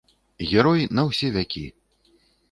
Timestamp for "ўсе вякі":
1.09-1.63